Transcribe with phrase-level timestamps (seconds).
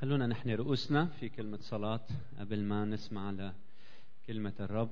[0.00, 2.06] خلونا نحن رؤوسنا في كلمة صلاة
[2.38, 3.54] قبل ما نسمع على
[4.26, 4.90] كلمة الرب.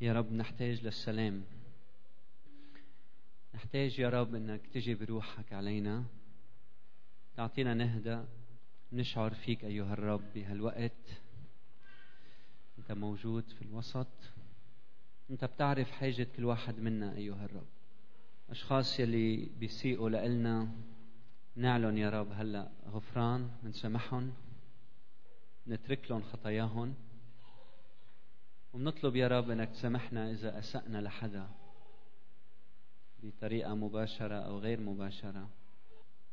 [0.00, 1.44] يا رب نحتاج للسلام.
[3.54, 6.04] نحتاج يا رب إنك تجي بروحك علينا.
[7.36, 8.22] تعطينا نهدى.
[8.92, 11.22] نشعر فيك أيها الرب بهالوقت.
[12.78, 14.08] أنت موجود في الوسط.
[15.30, 17.68] أنت بتعرف حاجة كل واحد منا أيها الرب.
[18.50, 20.68] أشخاص يلي بيسيئوا لنا
[21.56, 24.34] نعلن يا رب هلا غفران نسامحهم
[25.66, 26.94] نترك لهم خطاياهم
[28.72, 31.48] وبنطلب يا رب إنك تسامحنا إذا أسأنا لحدا
[33.22, 35.48] بطريقة مباشرة أو غير مباشرة.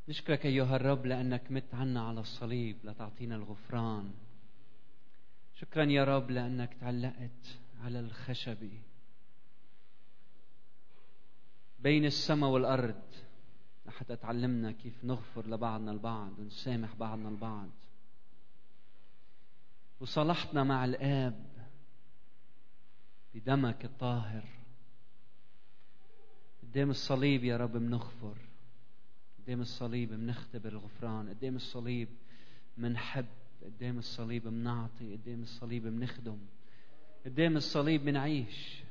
[0.07, 4.13] نشكرك أيها الرب لأنك مت عنا على الصليب لتعطينا الغفران.
[5.53, 8.81] شكرا يا رب لأنك تعلقت على الخشبه
[11.80, 13.03] بين السماء والأرض.
[13.85, 17.69] لحتى تعلمنا كيف نغفر لبعضنا البعض ونسامح بعضنا البعض.
[19.99, 21.67] وصالحتنا مع الآب
[23.35, 24.43] بدمك الطاهر.
[26.63, 28.38] قدام الصليب يا رب بنغفر
[29.39, 31.30] قدام الصليب بنختبر الغفران.
[31.30, 32.09] قدام الصليب
[32.77, 33.25] بنحب
[33.63, 36.38] قدام الصليب بنعطي قدام الصليب بنخدم
[37.25, 38.83] قدام الصليب بنعيش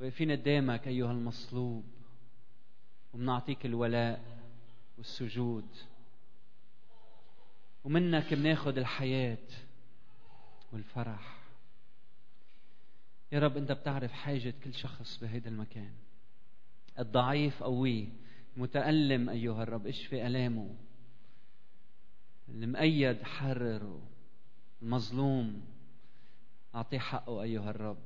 [0.00, 1.84] واقفين قدامك أيها المصلوب.
[3.14, 4.40] وبنعطيك الولاء
[4.98, 5.68] والسجود.
[7.84, 9.48] ومنك بناخد الحياة
[10.72, 11.40] والفرح.
[13.32, 15.92] يا رب أنت بتعرف حاجة كل شخص بهذا المكان.
[16.98, 18.08] الضعيف قويه
[18.56, 20.76] متألم أيها الرب اشفي ألامه.
[22.48, 24.02] المؤيد حرره
[24.82, 25.66] المظلوم
[26.74, 27.98] أعطيه حقه أيها الرب.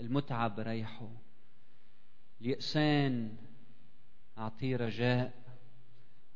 [0.00, 1.08] المتعب ريحه.
[2.40, 3.36] اليأسان
[4.40, 5.32] أعطيه رجاء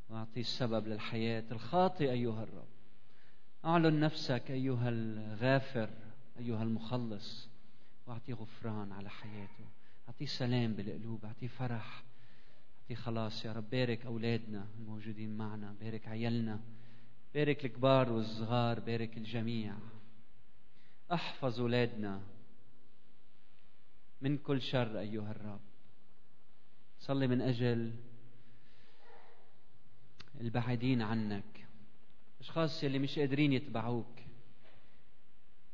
[0.08, 2.68] وأعطيه السبب للحياة الخاطئ أيها الرب.
[3.64, 5.90] أعلن نفسك أيها الغافر
[6.38, 7.48] أيها المخلص
[8.06, 9.64] وأعطيه غفران على حياته.
[10.08, 12.04] أعطيه سلام بالقلوب أعطيه فرح
[12.80, 13.70] أعطيه خلاص يا رب.
[13.70, 16.60] بارك أولادنا الموجودين معنا بارك عيالنا
[17.34, 19.74] بارك الكبار والصغار بارك الجميع.
[21.12, 22.22] أحفظ أولادنا
[24.20, 25.73] من كل شر أيها الرب.
[27.04, 27.92] صلي من أجل
[30.40, 31.66] البعيدين عنك.
[32.40, 34.20] أشخاص يلي مش قادرين يتبعوك.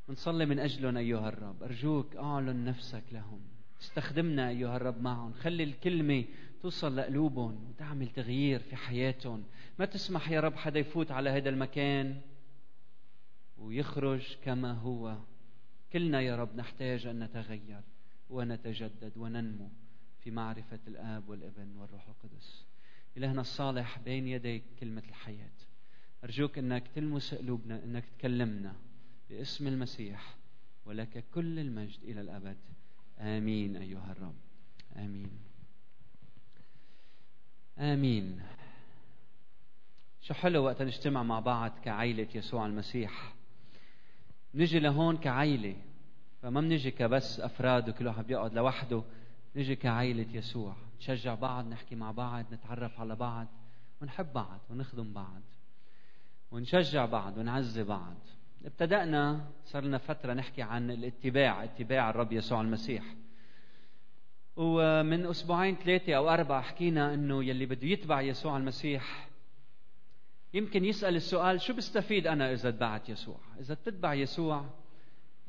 [0.09, 1.63] نصلي من أجلهم أيها الرب.
[1.63, 3.41] أرجوك أعلن نفسك لهم.
[3.81, 5.33] استخدمنا أيها الرب معهم.
[5.33, 6.25] خلي الكلمة
[6.63, 9.45] توصل لقلوبهم وتعمل تغيير في حياتهم.
[9.79, 12.21] ما تسمح يا رب حدا يفوت على هذا المكان
[13.59, 15.17] ويخرج كما هو.
[15.93, 17.83] كلنا يا رب نحتاج أن نتغير
[18.31, 19.71] ونتجدد وننمو.
[20.25, 22.65] في معرفة الآب والابن والروح القدس.
[23.17, 25.51] إلهنا الصالح بين يديك كلمة الحياة.
[26.25, 28.77] أرجوك أنك تلمس قلوبنا أنك تكلمنا
[29.31, 30.37] باسم المسيح
[30.85, 32.57] ولك كل المجد إلى الأبد.
[33.19, 34.35] آمين أيها الرب.
[34.97, 35.31] آمين.
[37.79, 38.43] آمين.
[40.21, 43.35] شو حلو وقت نجتمع مع بعض كعائلة يسوع المسيح.
[44.55, 45.77] نجي لهون كعائلة
[46.43, 49.05] فما بنجي كبس أفراد وكل واحد بيقعد لوحده.
[49.57, 53.47] نجي كعائلة يسوع نشجع بعض نحكي مع بعض نتعرف على بعض
[54.03, 55.43] ونحب بعض ونخدم بعض
[56.51, 58.17] ونشجع بعض ونعزي بعض.
[58.65, 63.05] ابتدأنا صار لنا فترة نحكي عن الاتباع اتباع الرب يسوع المسيح.
[64.57, 69.29] ومن أسبوعين ثلاثة أو أربعة حكينا أنه يلي بده يتبع يسوع المسيح
[70.55, 74.65] يمكن يسأل السؤال شو بستفيد أنا إذا اتبعت يسوع؟ إذا بتتبع يسوع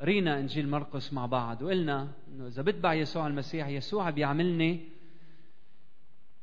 [0.01, 4.89] قرينا إنجيل مرقس مع بعض وقلنا إنه إذا بتبع يسوع المسيح يسوع بيعملني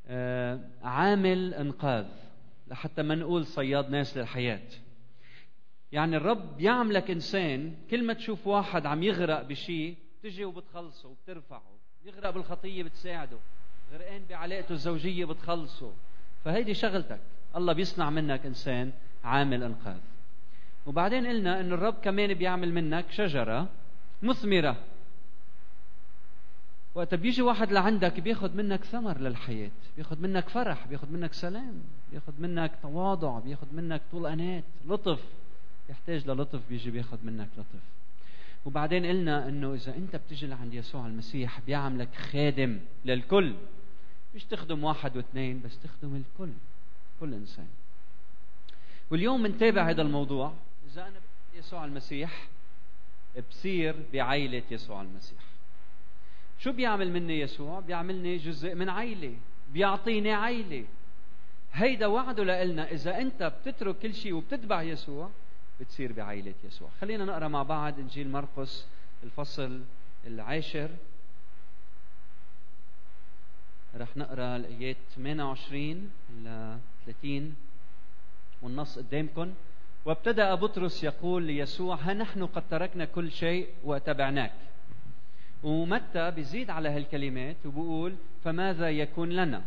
[0.06, 2.06] آه، عامل إنقاذ
[2.68, 4.68] لحتى ما نقول صياد ناس للحياة.
[5.92, 11.78] يعني الرب بيعملك إنسان كل ما تشوف واحد عم يغرق بشيء بتجي وبتخلصه وبترفعه.
[12.04, 13.38] يغرق بالخطية بتساعده
[13.92, 15.92] غرقان بعلاقته الزوجية بتخلصه.
[16.44, 17.20] فهيدي شغلتك.
[17.56, 18.92] الله بيصنع منك إنسان
[19.24, 20.00] عامل إنقاذ.
[20.88, 23.68] وبعدين قلنا إن الرب كمان بيعمل منك شجرة
[24.22, 24.76] مثمرة.
[26.94, 31.80] وقت بيجي واحد لعندك بياخذ منك ثمر للحياة بياخذ منك فرح بياخذ منك سلام
[32.12, 35.20] بياخذ منك تواضع بياخذ منك طول انات لطف.
[35.88, 37.82] يحتاج للطف بيجي بياخذ منك لطف.
[38.64, 43.54] وبعدين قلنا إنه إذا أنت بتجي لعند يسوع المسيح بيعملك خادم للكل.
[44.34, 46.52] مش تخدم واحد واثنين بس تخدم الكل
[47.20, 47.66] كل إنسان.
[49.10, 50.52] واليوم بنتابع هذا الموضوع.
[50.96, 51.20] أنا
[51.54, 52.48] يسوع المسيح
[53.50, 55.38] بصير بعيلة يسوع المسيح.
[56.58, 59.36] شو بيعمل مني يسوع؟ بيعملني جزء من عيلة
[59.72, 60.84] بيعطيني عيلة
[61.72, 65.30] هيدا وعده لنا إذا أنت بتترك كل شيء وبتتبع يسوع
[65.80, 66.88] بتصير بعائلة يسوع.
[67.00, 68.86] خلينا نقرأ مع بعض إنجيل مرقس
[69.22, 69.82] الفصل
[70.26, 70.90] العاشر.
[73.96, 76.10] رح نقرأ الآيات 28
[76.44, 76.76] ل
[77.06, 77.54] 30
[78.62, 79.54] والنص قدامكم
[80.04, 84.52] وابتدأ بطرس يقول ليسوع ها نحن قد تركنا كل شيء وتبعناك
[85.62, 88.14] ومتى؟ بيزيد على هالكلمات وبقول
[88.44, 89.62] فماذا يكون لنا؟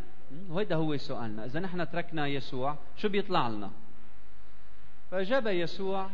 [0.50, 1.46] وهذا هو سؤالنا.
[1.46, 3.72] إذا نحن تركنا يسوع شو بيطلع لنا؟
[5.12, 6.10] فأجاب يسوع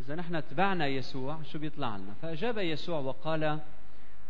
[0.00, 3.60] إذا نحن تبعنا يسوع شو بيطلع لنا؟ فأجاب يسوع وقال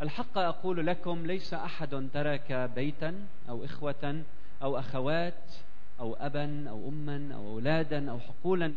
[0.03, 3.15] الحق أقول لكم ليس أحد ترك بيتا
[3.49, 4.23] أو إخوة
[4.63, 5.55] أو أخوات
[6.01, 8.75] أو أبا أو أما أو أولادا أو حقولا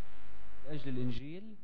[0.67, 1.55] لاجل الإنجيل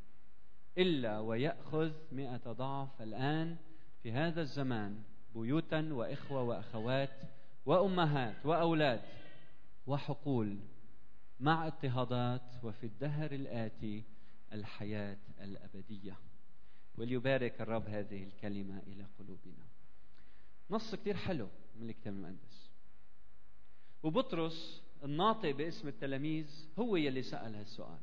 [0.78, 3.58] إلا ويأخذ مائه ضعف الآن
[4.04, 5.04] في هذا الزمان
[5.36, 7.22] بيوتا وإخوة وأخوات
[7.66, 9.02] وأمهات وأولاد
[9.88, 10.60] وحقول
[11.40, 14.04] مع اضطهادات وفي الدهر الآتي
[14.54, 16.18] الحياة الأبدية.
[16.98, 19.66] وليبارك الرب هذه الكلمة إلى قلوبنا.
[20.70, 22.70] نص كتير حلو من الكتاب المقدس.
[24.04, 28.00] وبطرس الناطق باسم التلاميذ هو يلي سأل هالسؤال.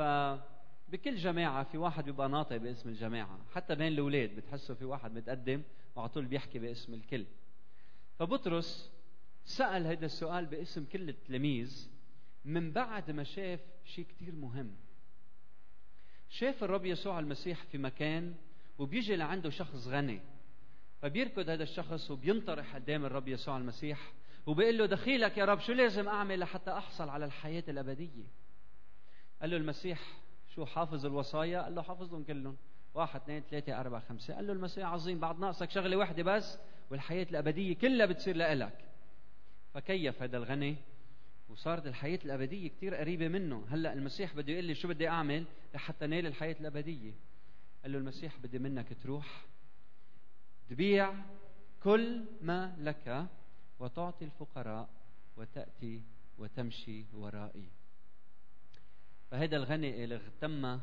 [0.00, 3.38] فبكل جماعة في واحد بيبقى ناطق باسم الجماعة.
[3.54, 5.62] حتى بين الأولاد بتحسوا في واحد متقدم
[5.96, 7.24] وعلى طول بيحكي باسم الكل.
[8.18, 8.92] فبطرس
[9.44, 11.88] سأل هذا السؤال باسم كل التلاميذ
[12.44, 14.76] من بعد ما شاف شيء كتير مهم.
[16.28, 18.34] شاف الرب يسوع المسيح في مكان
[18.78, 20.20] وبيجي لعنده شخص غني.
[21.02, 24.12] فبيركض هذا الشخص وبينطرح قدام الرب يسوع المسيح
[24.46, 28.39] وبيقول له دخيلك يا رب شو لازم أعمل لحتى أحصل على الحياة الأبدية؟
[29.40, 30.00] قال له المسيح
[30.54, 32.56] شو حافظ الوصايا؟ قال له حافظهم كلهم.
[32.94, 34.34] واحد اثنين ثلاثة أربعة خمسة.
[34.34, 36.58] قال له المسيح عظيم بعد ناقصك شغلة واحدة بس
[36.90, 38.84] والحياة الأبدية كلها بتصير لإلك.
[39.74, 40.76] فكيف هذا الغني؟
[41.48, 43.66] وصارت الحياة الأبدية كتير قريبة منه.
[43.70, 45.44] هلأ المسيح بده يقول لي شو بدي أعمل
[45.74, 47.12] لحتى نال الحياة الأبدية؟
[47.82, 49.44] قال له المسيح بدي منك تروح
[50.70, 51.14] تبيع
[51.82, 53.26] كل ما لك
[53.78, 54.88] وتعطي الفقراء
[55.36, 56.02] وتأتي
[56.38, 57.79] وتمشي ورائي.
[59.30, 60.80] فهذا الغني اغتم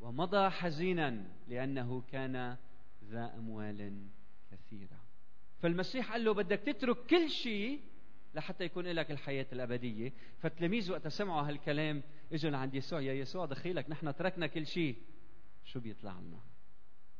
[0.00, 2.56] ومضى حزينا لأنه كان
[3.04, 4.06] ذا أموال
[4.50, 5.00] كثيرة.
[5.58, 7.80] فالمسيح قال له بدك تترك كل شيء
[8.34, 10.12] لحتى يكون لك الحياة الأبدية.
[10.38, 12.02] فالتلاميذ وقت سمعوا هالكلام
[12.32, 14.96] إجوا لعند يسوع يا يسوع دخيلك نحن تركنا كل شيء.
[15.64, 16.40] شو بيطلع لنا؟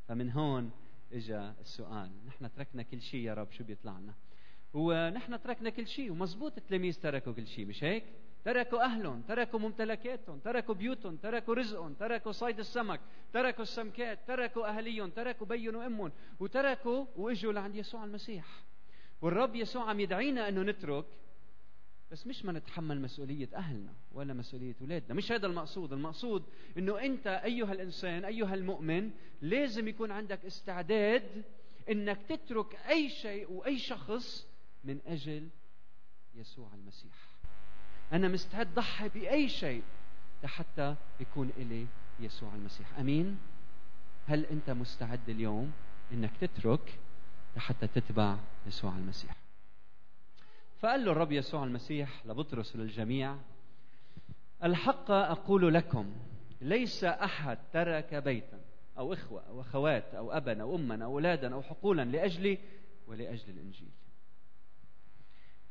[0.08, 0.70] فمن هون
[1.12, 4.14] إجا السؤال نحن تركنا كل شيء يا رب شو بيطلع لنا؟
[4.74, 8.04] ونحن تركنا كل شيء ومزبوط التلاميذ تركوا كل شيء مش هيك؟
[8.44, 13.00] تركوا أهلهم تركوا ممتلكاتهم تركوا بيوتهم تركوا رزقهم تركوا صيد السمك
[13.32, 18.64] تركوا السمكات تركوا أهليهم تركوا بيهم وأمهم وتركوا وإجوا لعند يسوع المسيح.
[19.22, 21.04] والرب يسوع عم يدعينا إنه نترك
[22.10, 25.14] بس مش ما نتحمل مسؤولية أهلنا ولا مسؤولية أولادنا.
[25.14, 25.92] مش هذا المقصود.
[25.92, 26.44] المقصود
[26.78, 29.10] أنه أنت أيها الإنسان أيها المؤمن
[29.42, 31.44] لازم يكون عندك استعداد
[31.90, 34.46] أنك تترك أي شيء وأي شخص
[34.84, 35.48] من أجل
[36.34, 37.31] يسوع المسيح.
[38.12, 39.82] أنا مستعد ضحي بأي شيء
[40.44, 41.86] لحتى يكون إلي
[42.20, 42.98] يسوع المسيح.
[42.98, 43.38] أمين؟
[44.26, 45.72] هل أنت مستعد اليوم
[46.12, 46.98] أنك تترك
[47.56, 48.36] لحتى تتبع
[48.66, 49.36] يسوع المسيح؟
[50.80, 53.36] فقال له الرب يسوع المسيح لبطرس وللجميع
[54.64, 56.12] الحق أقول لكم
[56.60, 58.60] ليس أحد ترك بيتا
[58.98, 62.58] أو إخوة أو أخوات أو أبا أو أما أو أولادا أو حقولا لأجلي
[63.06, 63.90] ولأجل الإنجيل.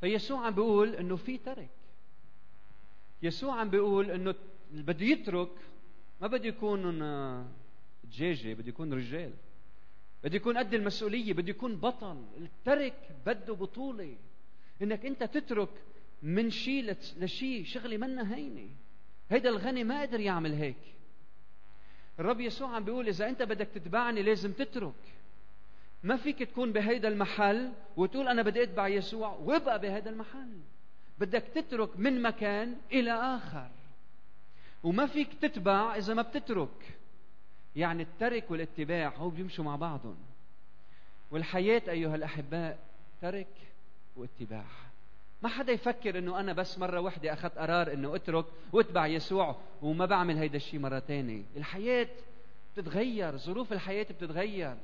[0.01, 1.69] فيسوع عم بيقول إنه في ترك.
[3.23, 4.35] يسوع عم بيقول إنه
[4.71, 5.51] بده يترك
[6.21, 6.99] ما بده يكون
[8.03, 9.33] دجاجة بده يكون رجال.
[10.23, 12.25] بده يكون قد المسؤولية بده يكون بطل.
[12.37, 14.17] الترك بده بطولة.
[14.81, 15.69] إنك أنت تترك
[16.23, 18.69] من شيء لشيء شغلة منا هينة.
[19.29, 20.95] هيدا الغني ما قدر يعمل هيك.
[22.19, 24.93] الرب يسوع عم بيقول إذا أنت بدك تتبعني لازم تترك.
[26.03, 29.29] ما فيك تكون بهيدا المحل وتقول أنا بدي أتبع يسوع.
[29.35, 30.59] وابقى بهيدا المحل.
[31.21, 33.69] بدك تترك من مكان إلى آخر.
[34.83, 36.97] وما فيك تتبع إذا ما بتترك.
[37.75, 40.17] يعني الترك والاتباع هو بيمشوا مع بعضهم.
[41.31, 42.79] والحياة أيها الأحباء
[43.21, 43.53] ترك
[44.15, 44.65] واتباع.
[45.41, 50.05] ما حدا يفكر إنه أنا بس مرة واحدة أخذت قرار إنه أترك وأتبع يسوع وما
[50.05, 52.07] بعمل هيدا الشيء مرة ثانية الحياة
[52.73, 54.77] بتتغير ظروف الحياة بتتغير.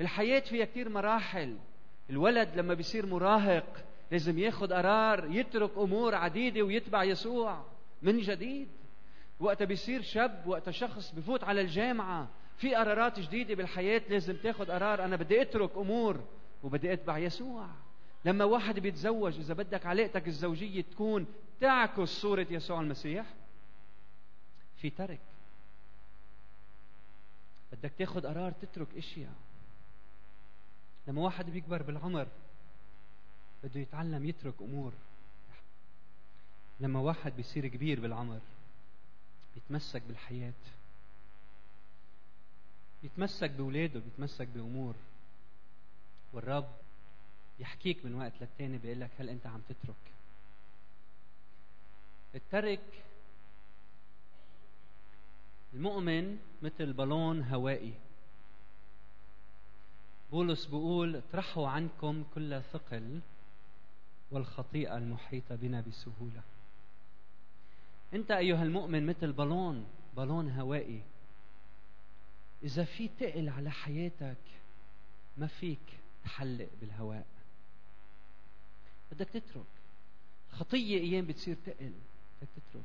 [0.00, 1.56] الحياة فيها كثير مراحل.
[2.10, 7.64] الولد لما بيصير مراهق لازم ياخذ قرار يترك أمور عديدة ويتبع يسوع
[8.02, 8.68] من جديد.
[9.40, 15.04] وقتها بيصير شاب وقتها شخص بفوت على الجامعة في قرارات جديدة بالحياة لازم تاخذ قرار
[15.04, 16.24] أنا بدي أترك أمور
[16.62, 17.66] وبدي أتبع يسوع.
[18.24, 21.26] لما واحد بيتزوج إذا بدك علاقتك الزوجية تكون
[21.60, 23.26] تعكس صورة يسوع المسيح
[24.76, 25.20] في ترك.
[27.72, 29.34] بدك تاخذ قرار تترك إشياء.
[31.08, 32.28] لما واحد بيكبر بالعمر
[33.64, 34.92] بده يتعلم يترك أمور.
[36.80, 38.40] لما واحد بيصير كبير بالعمر
[39.54, 40.52] بيتمسك بالحياة.
[43.02, 44.94] بيتمسك بأولاده بيتمسك بأمور.
[46.32, 46.68] والرب
[47.58, 50.12] يحكيك من وقت للتاني بيقول لك هل أنت عم تترك؟
[52.34, 53.04] الترك
[55.74, 57.94] المؤمن مثل بالون هوائي.
[60.30, 63.20] بولس بيقول اطرحوا عنكم كل ثقل
[64.30, 66.42] والخطيئة المحيطة بنا بسهولة.
[68.14, 71.02] أنت أيها المؤمن مثل بالون بالون هوائي
[72.62, 74.36] إذا في تقل على حياتك
[75.36, 77.26] ما فيك تحلق بالهواء.
[79.12, 79.66] بدك تترك.
[80.52, 81.92] خطية أيام بتصير تقل
[82.42, 82.84] بدك تترك.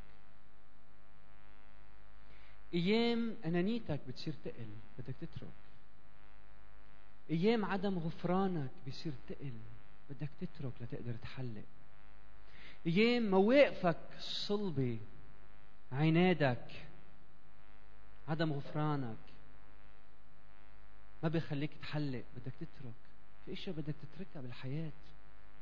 [2.74, 5.54] أيام أنانيتك بتصير تقل بدك تترك.
[7.30, 9.54] أيام عدم غفرانك بيصير تقل
[10.10, 11.64] بدك تترك لتقدر تحلق.
[12.88, 15.00] أيام مواقفك الصلبه
[15.92, 16.72] عنادك
[18.28, 19.18] عدم غفرانك
[21.24, 22.24] ما بيخليك تحلق.
[22.36, 22.94] بدك تترك.
[23.46, 24.92] في إشياء بدك تتركها بالحياة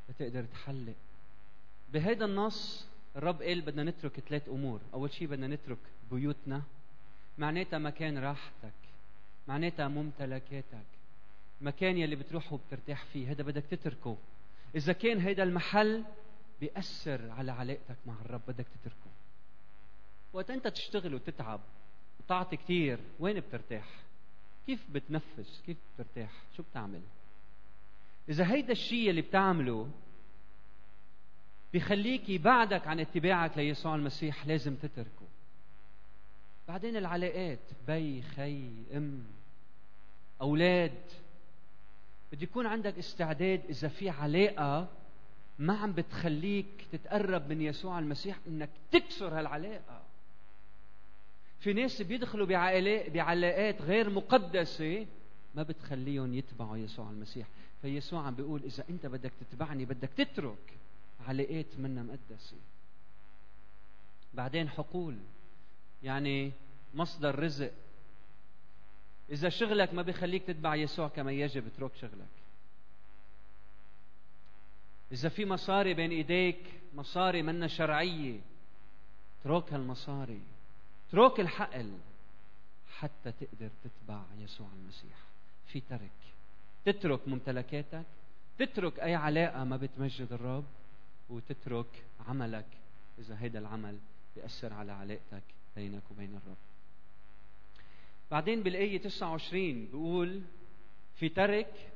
[0.10, 0.95] لتقدر تحلق.
[1.93, 4.79] بهذا النص الرب قال بدنا نترك ثلاث أمور.
[4.93, 5.77] أول شيء بدنا نترك
[6.12, 6.63] بيوتنا
[7.38, 8.74] معناتها مكان راحتك
[9.48, 10.86] معناتها ممتلكاتك.
[11.62, 13.32] مكان يلي بتروح وبترتاح فيه.
[13.32, 14.18] هذا بدك تتركه.
[14.75, 16.03] إذا كان هذا المحل
[16.60, 19.12] بيأثر على علاقتك مع الرب بدك تتركه.
[20.34, 21.62] وقت أنت تشتغل وتتعب
[22.20, 23.86] وتعطي كثير وين بترتاح؟
[24.65, 27.01] كيف بتنفس؟ كيف بترتاح؟ شو بتعمل؟
[28.30, 29.89] إذا هيدا الشيء اللي بتعمله
[31.74, 35.27] بيخليك يبعدك عن اتباعك ليسوع المسيح لازم تتركه.
[36.68, 39.25] بعدين العلاقات بي خي أم
[40.41, 41.01] أولاد
[42.31, 44.88] بده يكون عندك استعداد إذا في علاقة
[45.59, 50.01] ما عم بتخليك تتقرب من يسوع المسيح إنك تكسر هالعلاقة.
[51.59, 52.45] في ناس بيدخلوا
[53.09, 55.07] بعلاقات غير مقدسة
[55.55, 57.47] ما بتخليهم يتبعوا يسوع المسيح.
[57.81, 60.73] فيسوع عم بيقول إذا أنت بدك تتبعني بدك تترك
[61.27, 62.57] علاقات منا مقدسة.
[64.33, 65.17] بعدين حقول
[66.03, 66.51] يعني
[66.93, 67.71] مصدر رزق.
[69.31, 72.27] إذا شغلك ما بيخليك تتبع يسوع كما يجب اترك شغلك.
[75.11, 76.59] إذا في مصاري بين إيديك
[76.93, 78.39] مصاري منا شرعية
[79.41, 80.41] اترك هالمصاري.
[81.09, 81.97] اترك الحقل
[82.97, 85.17] حتى تقدر تتبع يسوع المسيح.
[85.67, 86.11] في ترك.
[86.85, 88.05] تترك ممتلكاتك
[88.57, 90.65] تترك أي علاقة ما بتمجد الرب
[91.29, 92.65] وتترك عملك
[93.19, 94.00] إذا هيدا العمل
[94.35, 95.43] بيأثر على علاقتك
[95.75, 96.70] بينك وبين الرب.
[98.31, 100.41] بعدين بالآية 29 بيقول
[101.15, 101.91] في ترك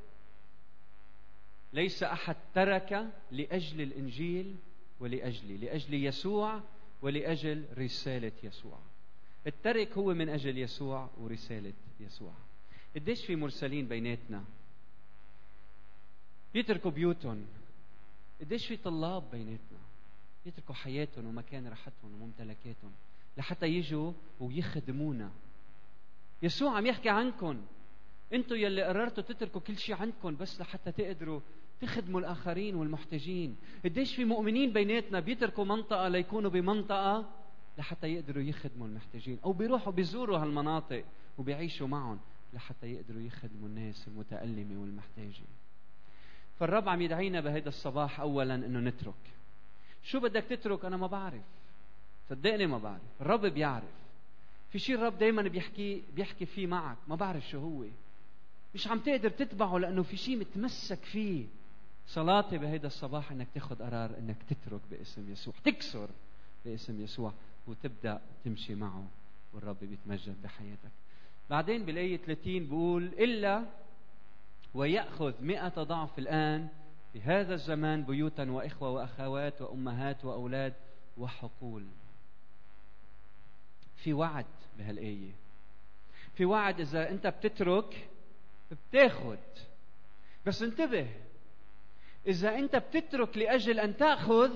[1.73, 4.55] ليس أحد ترك لأجل الإنجيل
[4.99, 6.61] ولأجلي لأجل يسوع
[7.01, 8.79] ولأجل رسالة يسوع.
[9.47, 12.33] الترك هو من أجل يسوع ورسالة يسوع.
[12.95, 14.43] قديش في مرسلين بيناتنا؟
[16.55, 17.45] يتركوا بيوتهم.
[18.41, 19.79] قديش في طلاب بيناتنا؟
[20.45, 22.91] يتركوا حياتهم ومكان راحتهم وممتلكاتهم
[23.37, 25.31] لحتى يجوا ويخدمونا.
[26.45, 27.61] يسوع عم يحكي عنكم.
[28.33, 31.39] أنتم يلي قررتوا تتركوا كل شيء عندكم بس لحتى تقدروا
[31.81, 33.55] تخدموا الآخرين والمحتاجين.
[33.85, 37.31] قديش في مؤمنين بيناتنا بيتركوا منطقة ليكونوا بمنطقة
[37.77, 39.39] لحتى يقدروا يخدموا المحتاجين.
[39.45, 41.03] أو بيروحوا بيزوروا هالمناطق
[41.37, 42.19] وبيعيشوا معهم
[42.53, 45.45] لحتى يقدروا يخدموا الناس المتألمة والمحتاجة.
[46.59, 49.33] فالرب عم يدعينا بهذا الصباح أولا أنه نترك.
[50.03, 51.43] شو بدك تترك؟ أنا ما بعرف.
[52.29, 53.21] صدقني ما بعرف.
[53.21, 54.04] الرب بيعرف.
[54.75, 56.97] في شيء الرب دائما بيحكي بيحكي فيه معك.
[57.07, 57.85] ما بعرف شو هو.
[58.73, 61.45] مش عم تقدر تتبعه لأنه في شيء متمسك فيه.
[62.07, 65.53] صلاتي بهيدا الصباح إنك تاخذ قرار إنك تترك باسم يسوع.
[65.63, 66.09] تكسر
[66.65, 67.33] باسم يسوع
[67.67, 69.07] وتبدأ تمشي معه
[69.53, 70.91] والرب بيتمجد بحياتك.
[71.49, 73.65] بعدين بالايه 30 بيقول إلا
[74.73, 76.67] ويأخذ مئة ضعف الآن
[77.13, 80.73] في هذا الزمان بيوتا وإخوة وأخوات وأمهات وأولاد
[81.17, 81.85] وحقول.
[83.95, 84.45] في وعد.
[84.77, 85.31] بهالآية.
[86.35, 88.09] في وعد إذا أنت بتترك
[88.71, 89.37] بتاخد.
[90.45, 91.09] بس انتبه
[92.27, 94.51] إذا أنت بتترك لأجل أن تأخذ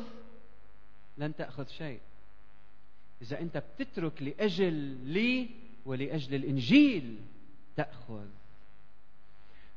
[1.17, 1.99] لن تأخذ شيء.
[3.21, 4.73] إذا أنت بتترك لأجل
[5.03, 5.49] لي
[5.85, 7.21] ولأجل الإنجيل
[7.75, 8.27] تأخذ.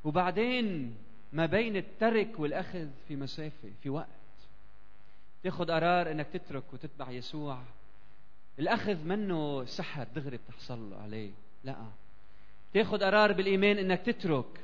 [0.05, 0.97] وبعدين
[1.33, 4.09] ما بين الترك والأخذ في مسافة في وقت.
[5.43, 7.63] تاخذ قرار إنك تترك وتتبع يسوع.
[8.59, 11.31] الأخذ منه سحر دغري بتحصل عليه.
[11.65, 11.77] لا.
[12.75, 14.61] تاخذ قرار بالإيمان إنك تترك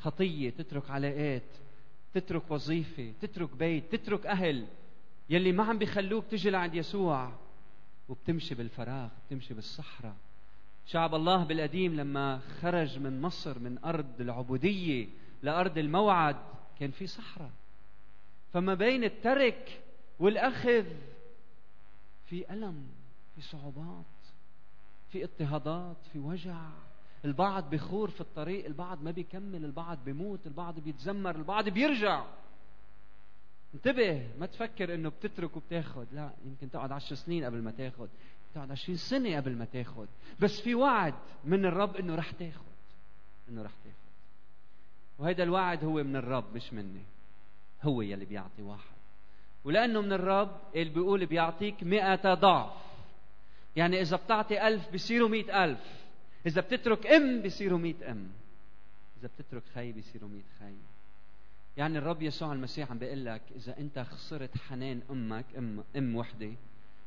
[0.00, 1.42] خطية تترك علاقات
[2.14, 4.66] تترك وظيفة تترك بيت تترك أهل
[5.30, 7.32] يلي ما عم بيخلوك تجي لعند يسوع.
[8.08, 10.16] وبتمشي بالفراغ بتمشي بالصحراء.
[10.86, 15.06] شعب الله بالقديم لما خرج من مصر من أرض العبودية
[15.42, 16.36] لأرض الموعد
[16.80, 17.50] كان في صحراء.
[18.52, 19.82] فما بين الترك
[20.18, 20.84] والأخذ
[22.26, 22.99] في ألم.
[23.40, 24.04] في صعوبات
[25.10, 26.68] في اضطهادات في وجع.
[27.24, 32.24] البعض بخور في الطريق البعض ما بيكمل البعض بيموت البعض بيتذمر البعض بيرجع.
[33.74, 38.08] انتبه ما تفكر إنه بتترك وبتاخذ لا يمكن تقعد عشر سنين قبل ما تاخذ
[38.54, 40.06] تقعد عشرين سنة قبل ما تاخذ
[40.40, 42.64] بس في وعد من الرب إنه رح تاخذ
[43.48, 43.96] إنه رح تاخذ
[45.18, 47.04] وهذا الوعد هو من الرب مش مني.
[47.82, 48.96] هو يلي بيعطي واحد.
[49.64, 52.89] ولأنه من الرب اللي بيقول بيعطيك مئة ضعف.
[53.76, 55.80] يعني إذا بتعطي ألف بيصيروا مئة ألف.
[56.46, 58.28] إذا بتترك أم بيصيروا مئة أم.
[59.20, 60.74] إذا بتترك خي بيصيروا مئة خي.
[61.76, 66.52] يعني الرب يسوع المسيح عم بيقول لك إذا أنت خسرت حنان أمك أم أم وحدة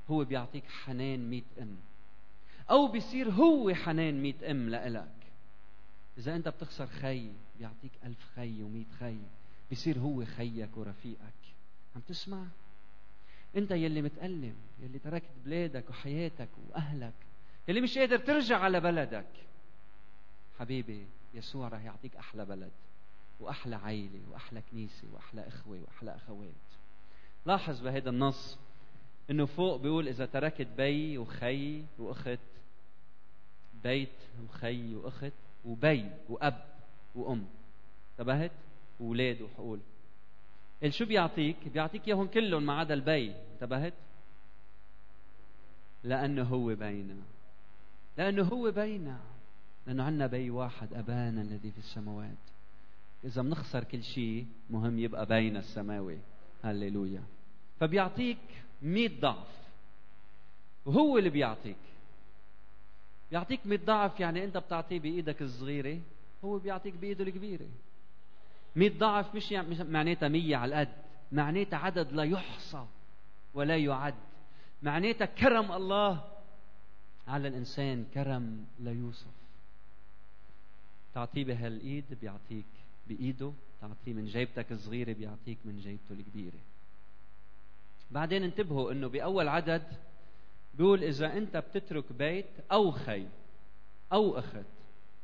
[0.09, 1.77] هو بيعطيك حنان مئة أم.
[2.69, 5.15] أو بيصير هو حنان مئة أم لإلك.
[6.17, 9.17] إذا أنت بتخسر خي بيعطيك ألف خي ومئة خي.
[9.69, 11.33] بيصير هو خيك ورفيقك.
[11.95, 12.45] عم تسمع؟
[13.57, 17.13] انت يلي متألم يلي تركت بلادك وحياتك وأهلك
[17.67, 19.25] يلي مش قادر ترجع على بلدك.
[20.59, 22.71] حبيبي يسوع رح يعطيك أحلى بلد
[23.39, 26.49] وأحلى عيلة وأحلى كنيسة وأحلى إخوة وأحلى أخوات.
[27.45, 28.57] لاحظ بهذا النص
[29.29, 32.39] إنه فوق بيقول إذا تركت بي وخي وأخت
[33.83, 34.09] بيت
[34.43, 35.33] وخي وأخت
[35.65, 36.65] وبي وأب
[37.15, 37.45] وأم.
[38.11, 38.51] انتبهت
[38.99, 39.79] واولاد وحقول.
[40.91, 43.93] شو بيعطيك؟ بيعطيك إياهم كلهم ما عدا البي، انتبهت؟
[46.03, 47.15] لأنه هو بينا.
[48.17, 49.19] لأنه هو بينا.
[49.87, 52.37] لأنه عندنا بي واحد أبانا الذي في السماوات.
[53.25, 56.17] إذا بنخسر كل شيء مهم يبقى بينا السماوي.
[56.63, 57.23] هللويا.
[57.79, 58.37] فبيعطيك
[58.81, 59.47] مئة ضعف.
[60.85, 61.75] وهو اللي بيعطيك.
[63.31, 65.99] بيعطيك مئة ضعف يعني أنت بتعطيه بإيدك الصغيرة
[66.45, 67.67] هو بيعطيك بإيده الكبيرة.
[68.75, 70.93] مئة ضعف مش يعني معناتها مية على القد.
[71.31, 72.85] معناتها عدد لا يحصى
[73.53, 74.15] ولا يعد.
[74.83, 76.23] معناتها كرم الله
[77.27, 78.05] على الإنسان.
[78.13, 79.33] كرم لا يوصف.
[81.13, 82.65] تعطيه بهالإيد بيعطيك.
[83.07, 86.59] بإيده تعطيه من جيبتك الصغيرة بيعطيك من جيبته الكبيرة.
[88.11, 89.83] بعدين انتبهوا إنه بأول عدد
[90.73, 93.27] بيقول إذا أنت بتترك بيت أو خي
[94.13, 94.65] أو أخت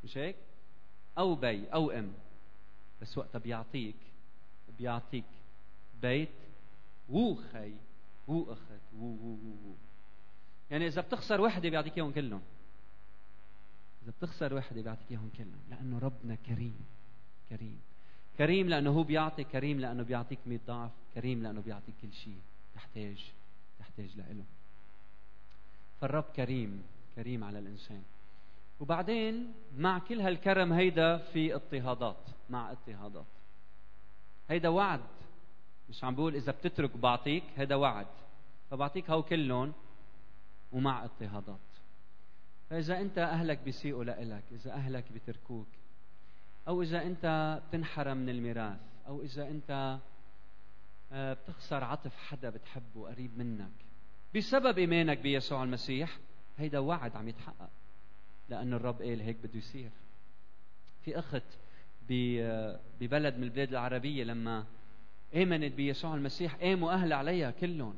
[0.04, 0.36] مش هيك؟
[1.18, 2.12] أو بي أو أم.
[3.02, 3.96] بس وقتها بيعطيك
[4.78, 5.24] بيعطيك
[6.02, 6.28] بيت.
[7.10, 7.72] وخي
[8.28, 9.74] وأخت و و و
[10.70, 12.42] يعني إذا بتخسر وحدة بيعطيك إياهم كلهم.
[14.02, 16.84] إذا بتخسر وحدة بيعطيك إياهم كلهم لأنه ربنا كريم
[17.50, 17.80] كريم.
[18.38, 22.40] كريم لأنه هو بيعطي كريم لأنه بيعطيك مئة ضعف كريم لأنه بيعطيك كل شيء
[22.74, 23.32] تحتاج
[23.78, 24.44] تحتاج لإله.
[26.00, 26.82] فالرب كريم
[27.16, 28.02] كريم على الإنسان.
[28.80, 33.26] وبعدين مع كل هالكرم هيدا في اضطهادات مع اضطهادات.
[34.48, 35.00] هيدا وعد.
[35.88, 38.06] مش عم بقول إذا بتترك بعطيك هيدا وعد.
[38.70, 39.72] فبعطيك هو كلهم
[40.72, 41.58] ومع اضطهادات.
[42.70, 45.68] فإذا أنت أهلك بيسيئوا لك إذا أهلك بتركوك
[46.68, 49.98] أو إذا أنت بتنحرم من الميراث أو إذا أنت
[51.12, 53.72] آه، بتخسر عطف حدا بتحبه قريب منك
[54.36, 56.18] بسبب إيمانك بيسوع المسيح
[56.58, 57.70] هيدا وعد عم يتحقق.
[58.50, 59.90] لأن الرب قال هيك بده يصير.
[61.04, 61.42] في أخت
[63.00, 64.64] ببلد من البلاد العربية لما
[65.34, 67.94] آمنت بيسوع المسيح قاموا أهل عليها كلهم.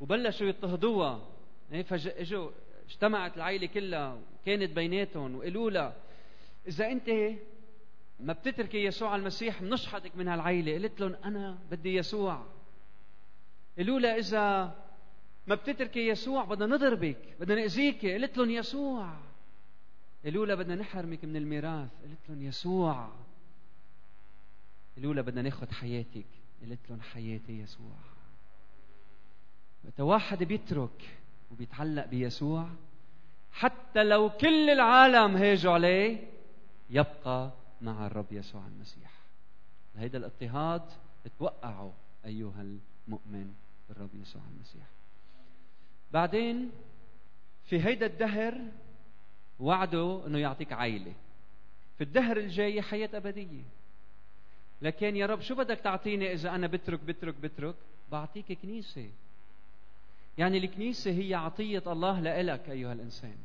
[0.00, 1.28] وبلشوا يضطهدوها.
[1.72, 2.50] إيه، فاجوا
[2.88, 5.94] اجتمعت العائلة كلها وكانت بيناتهم وقالوا لها
[6.68, 7.10] إذا أنت
[8.20, 10.74] ما بتتركي يسوع المسيح بنشحتك من هالعائلة.
[10.74, 12.46] قلت لهم أنا بدي يسوع.
[13.76, 14.74] قالوا لها إذا
[15.46, 18.06] ما بتتركي يسوع بدنا نضربك بدنا نأذيك.
[18.06, 19.16] قلت لهم يسوع.
[20.24, 21.90] قالوا لها بدنا نحرمك من الميراث.
[22.02, 23.08] قلت لهم يسوع.
[24.96, 26.26] قالوا لها بدنا ناخذ حياتك.
[26.62, 27.96] قلت لهم حياتي يسوع.
[29.84, 31.18] متى واحد بيترك
[31.50, 32.68] وبيتعلق بيسوع.
[33.52, 36.28] حتى لو كل العالم هاجوا عليه
[36.90, 39.12] يبقى مع الرب يسوع المسيح.
[39.96, 40.82] هيدا الاضطهاد
[41.38, 41.92] توقعوا
[42.24, 42.62] أيها
[43.08, 43.54] المؤمن
[43.88, 44.86] بالرب يسوع المسيح.
[46.12, 46.70] بعدين
[47.64, 48.60] في هيدا الدهر
[49.60, 51.12] وعده إنه يعطيك عائله
[51.98, 53.62] في الدهر الجاي حياة أبدية.
[54.82, 57.74] لكن يا رب شو بدك تعطيني إذا أنا بترك بترك بترك؟
[58.12, 59.10] بعطيك كنيسة.
[60.38, 63.36] يعني الكنيسة هي عطية الله لإلك أيها الإنسان.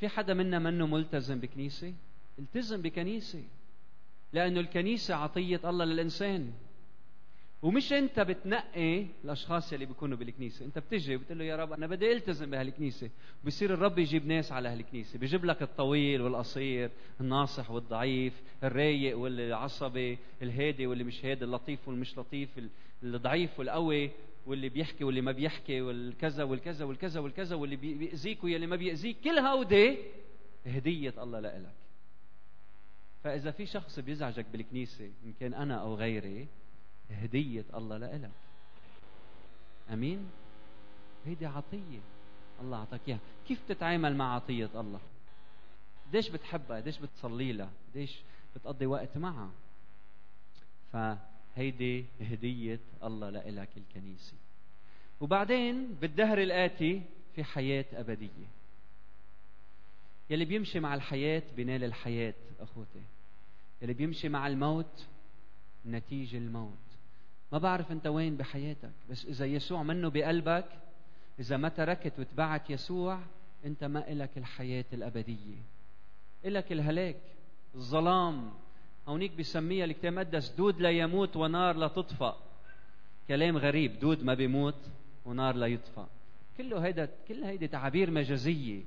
[0.00, 1.94] في حدا منا منه ملتزم بكنيسة؟
[2.38, 3.44] التزم بكنيسة.
[4.32, 6.52] لأنه الكنيسة عطية الله للإنسان.
[7.66, 10.64] ومش انت بتنقي الأشخاص اللي بيكونوا بالكنيسة.
[10.64, 13.10] انت بتجي بتقول له يا رب أنا بدي التزم بهالكنيسة.
[13.44, 15.18] بصير الرب يجيب ناس على هالكنيسة.
[15.18, 22.48] بيجيب لك الطويل والقصير الناصح والضعيف الرايق والعصبي الهادي واللي مش هادي اللطيف والمش لطيف
[23.02, 24.10] الضعيف والقوي
[24.46, 29.16] واللي بيحكي واللي ما بيحكي والكذا والكذا والكذا والكذا واللي بيأذيك واللي ما بيأذيك.
[29.24, 29.96] كل هودي
[30.66, 31.74] هدية الله لإلك.
[33.24, 36.46] فإذا في شخص بيزعجك بالكنيسة إن كان أنا أو غيري
[37.10, 38.30] هدية الله لإلك.
[39.92, 40.28] أمين؟
[41.26, 42.00] هيدي عطية.
[42.60, 43.18] الله أعطاك إياها.
[43.48, 45.00] كيف تتعامل مع عطية الله؟
[46.08, 48.20] قديش بتحبها؟ قديش بتصلي لها؟ قديش
[48.56, 49.50] بتقضي وقت معها؟
[50.92, 54.34] فهيدي هدية الله لإلك الكنيسة.
[55.20, 57.02] وبعدين بالدهر الآتي
[57.34, 58.46] في حياة أبدية.
[60.30, 63.02] يلي بيمشي مع الحياة بينال الحياة أخوتي.
[63.82, 65.06] يلي بيمشي مع الموت
[65.86, 66.85] نتيجة الموت.
[67.52, 70.66] ما بعرف انت وين بحياتك بس إذا يسوع منه بقلبك
[71.40, 73.20] إذا ما تركت وتبعت يسوع
[73.64, 75.56] انت ما إلك الحياة الأبدية.
[76.44, 77.16] إلك الهلاك
[77.74, 78.50] الظلام.
[79.08, 82.36] هونيك بسميها الكتاب المقدس دود لا يموت ونار لا تطفأ.
[83.28, 84.90] كلام غريب دود ما بيموت
[85.24, 86.08] ونار لا يطفأ.
[86.56, 88.82] كله هيدا كل هيدي تعابير مجازية.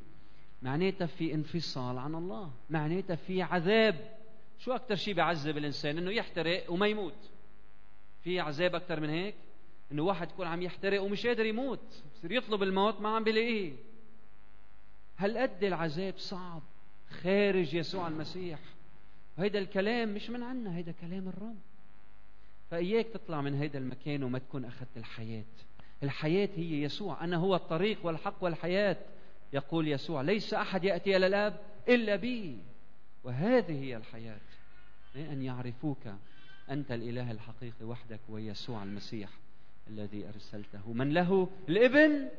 [0.61, 2.51] معناتها في انفصال عن الله.
[2.69, 4.17] معناتها في عذاب.
[4.59, 7.29] شو أكثر شيء بيعذب الإنسان؟ إنه يحترق وما يموت.
[8.23, 9.35] في عذاب أكثر من هيك؟
[9.91, 13.73] إنه واحد يكون عم يحترق ومش قادر يموت بصير يطلب الموت ما عم بيلاقيه
[15.17, 16.61] هالقد العذاب صعب
[17.09, 18.59] خارج يسوع المسيح؟
[19.37, 21.57] وهيدا الكلام مش من عنا هيدا كلام الرب.
[22.71, 25.43] فإياك تطلع من هيدا المكان وما تكون أخذت الحياة.
[26.03, 28.97] الحياة هي يسوع أنا هو الطريق والحق والحياة.
[29.53, 32.57] يقول يسوع ليس أحد يأتي إلى الآب إلا بي.
[33.23, 34.39] وهذه هي الحياة.
[35.15, 36.07] أن يعرفوك
[36.69, 39.29] أنت الإله الحقيقي وحدك ويسوع المسيح
[39.87, 40.93] الذي أرسلته.
[40.93, 42.29] من له الإبن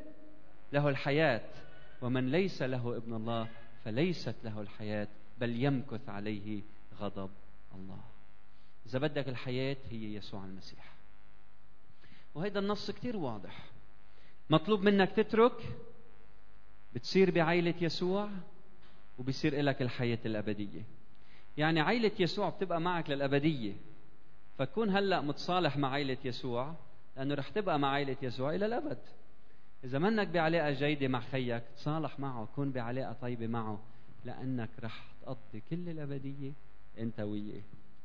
[0.73, 1.41] له الحياة
[2.01, 3.47] ومن ليس له ابن الله
[3.85, 5.07] فليست له الحياة
[5.39, 6.61] بل يمكث عليه
[6.99, 7.29] غضب
[7.75, 8.01] الله.
[8.85, 10.93] إذا بدك الحياة هي يسوع المسيح.
[12.35, 13.65] وهذا النص كتير واضح.
[14.49, 15.77] مطلوب منك تترك
[16.95, 18.29] بتصير بعيلة يسوع
[19.19, 20.81] وبصير لك الحياة الأبدية.
[21.57, 23.73] يعني عيلة يسوع بتبقى معك للأبدية.
[24.57, 26.75] فكون هلأ متصالح مع عائلة يسوع
[27.17, 28.97] لأنه رح تبقى مع عائلة يسوع إلى الأبد.
[29.83, 33.79] إذا منك بعلاقة جيدة مع خيك تصالح معه كون بعلاقة طيبة معه
[34.25, 36.53] لأنك رح تقضي كل الأبدية
[36.97, 37.61] أنت وياه.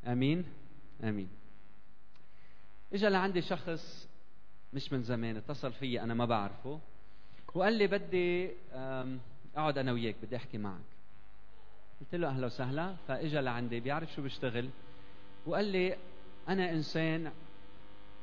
[0.06, 0.44] أمين؟
[1.04, 1.28] أمين.
[2.92, 4.08] إجا لعندي شخص
[4.72, 6.80] مش من زمان اتصل فيي أنا ما بعرفه.
[7.54, 8.50] وقال لي بدي
[9.56, 10.80] أقعد أنا وياك بدي أحكي معك.
[12.00, 12.94] قلت له أهلا وسهلا.
[13.08, 14.68] فإجا لعندي بيعرف شو بشتغل
[15.46, 15.96] وقال لي
[16.48, 17.32] أنا إنسان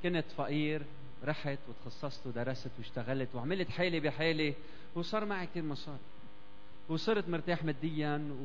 [0.04, 0.82] كنت فقير
[1.26, 4.54] رحت وتخصصت ودرست واشتغلت وعملت حالي بحالي
[4.96, 5.98] وصار معي كثير مصاري.
[6.90, 8.36] وصرت مرتاح ماديا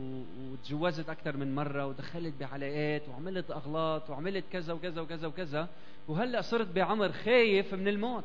[0.52, 5.68] وتجوزت أكثر من مرة ودخلت بعلاقات وعملت أغلاط وعملت كذا وكذا وكذا وكذا.
[6.08, 8.24] وهلأ صرت بعمر خايف من الموت.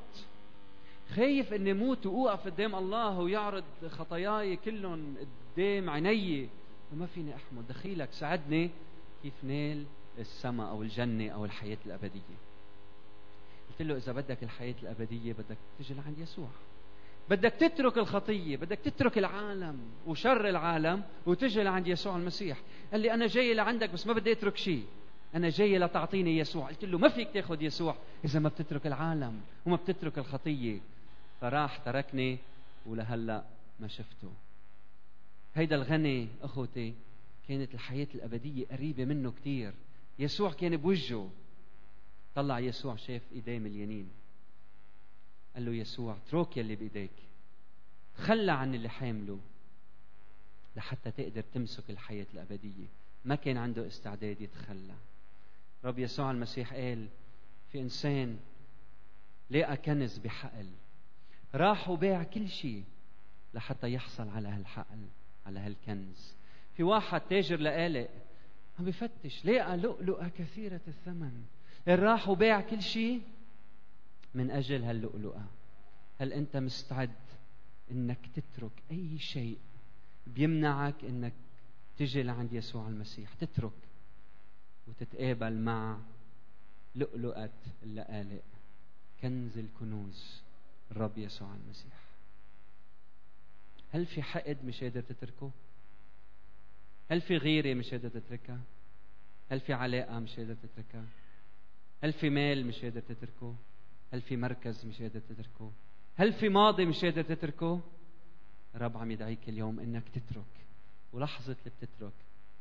[1.16, 5.16] خايف إني موت وأوقف قدام الله ويعرض خطاياي كلهم
[5.56, 6.50] قدام عيني.
[6.94, 8.70] وما فيني أحمد دخيلك ساعدني
[9.24, 9.84] كيف نال
[10.20, 12.38] السماء أو الجنة أو الحياة الأبدية.
[13.70, 16.50] قلت له إذا بدك الحياة الأبدية بدك تجي لعند يسوع.
[17.30, 22.62] بدك تترك الخطية بدك تترك العالم وشر العالم وتجي لعند يسوع المسيح.
[22.92, 24.86] قال لي أنا جاي لعندك بس ما بدي أترك شيء.
[25.36, 26.68] أنا جاي لتعطيني يسوع.
[26.68, 27.96] قلت له ما فيك تأخذ يسوع
[28.26, 30.80] إذا ما بتترك العالم وما بتترك الخطية.
[31.42, 32.38] فراح تركني
[32.86, 33.44] ولهلأ
[33.80, 34.32] ما شفته.
[35.56, 36.94] هيدا الغني أخوتي
[37.48, 39.74] كانت الحياة الأبدية قريبة منه كثير
[40.20, 41.32] يسوع كان بوجهه.
[42.36, 44.10] طلع يسوع شاف إيديه مليانين
[45.56, 47.12] قال له يسوع اترك يلي بإيديك.
[48.18, 49.40] تخلى عن اللي حامله
[50.76, 52.86] لحتى تقدر تمسك الحياة الأبدية.
[53.26, 54.96] ما كان عنده استعداد يتخلى.
[55.84, 57.08] رب يسوع المسيح قال
[57.72, 58.40] في إنسان
[59.52, 60.70] لقى كنز بحقل.
[61.56, 62.84] راح وباع كل شيء
[63.54, 65.08] لحتى يحصل على هالحقل
[65.46, 66.34] على هالكنز.
[66.78, 68.10] في واحد تاجر لقالق
[68.80, 69.46] عم بفتش.
[69.46, 71.46] لقى لؤلؤة كثيرة الثمن.
[71.88, 73.22] راح وباع كل شيء.
[74.34, 75.46] من أجل هاللؤلؤة
[76.20, 77.16] هل أنت مستعد
[77.92, 79.58] أنك تترك أي شيء
[80.28, 81.34] بيمنعك أنك
[81.98, 83.72] تجي لعند يسوع المسيح؟ تترك
[84.88, 86.00] وتتقابل مع
[86.96, 87.50] لؤلؤة
[87.84, 88.42] اللآلئ.
[89.22, 90.42] كنز الكنوز
[90.92, 92.04] الرب يسوع المسيح.
[93.92, 95.52] هل في حقد مش قادر تتركه؟
[97.14, 98.60] هل في غيرة مش قادر تتركها؟
[99.52, 101.06] هل في علاقة مش قادر تتركها؟
[102.04, 103.56] هل في مال مش قادر تتركه؟
[104.14, 105.72] هل في مركز مش قادر تتركه؟
[106.16, 107.82] هل في ماضي مش قادر تتركه؟
[108.76, 110.66] الرب عم يدعيك اليوم إنك تترك
[111.14, 112.14] ولحظة اللي بتترك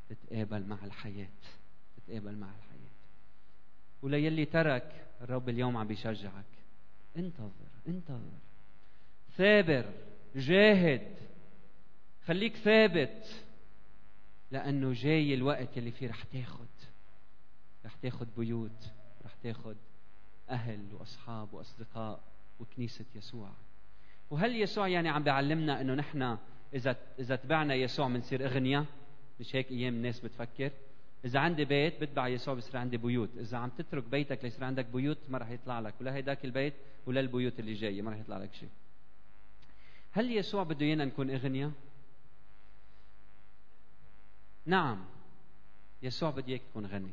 [0.09, 1.29] تتقابل مع الحياة
[1.97, 2.93] تتقابل مع الحياة
[4.03, 6.45] وليلي ترك الرب اليوم عم بيشجعك
[7.17, 8.39] انتظر انتظر
[9.37, 9.93] ثابر
[10.37, 11.17] جاهد
[12.27, 13.45] خليك ثابت
[14.53, 16.67] لأنه جاي الوقت اللي فيه رح تاخد.
[17.85, 18.93] رح تاخد بيوت
[19.25, 19.77] رح تاخد
[20.51, 22.21] أهل وأصحاب وأصدقاء
[22.61, 23.51] وكنيسة يسوع.
[24.31, 26.39] وهل يسوع يعني عم بيعلمنا إنه نحن
[26.75, 28.85] إذا إذا تبعنا يسوع بنصير أغنياء؟
[29.41, 30.71] مش هيك أيام الناس بتفكر؟
[31.25, 33.31] إذا عندي بيت بتبع يسوع بصير عندي بيوت.
[33.39, 35.95] إذا عم تترك بيتك ليصير عندك بيوت ما راح يطلع لك.
[36.01, 36.75] ولا هيداك البيت
[37.07, 38.69] ولا البيوت اللي جاية ما راح يطلع لك شيء.
[40.11, 41.73] هل يسوع بده ايانا نكون أغنياء؟
[44.67, 45.05] نعم.
[46.03, 47.11] يسوع بده إياك تكون غني.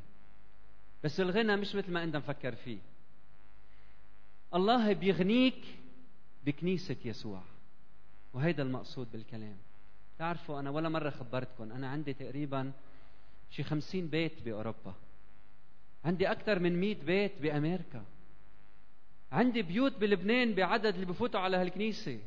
[1.03, 2.77] بس الغنى مش مثل ما أنت مفكر فيه.
[4.53, 5.65] الله بيغنيك
[6.45, 7.41] بكنيسة يسوع.
[8.33, 9.57] وهيدا المقصود بالكلام.
[10.19, 11.71] تعرفوا أنا ولا مرة خبرتكم.
[11.71, 12.71] أنا عندي تقريبا
[13.51, 14.95] شي خمسين بيت بأوروبا.
[16.05, 18.05] عندي أكثر من مئة بيت بأمريكا.
[19.31, 22.19] عندي بيوت بلبنان بعدد اللي بفوتوا على هالكنيسة.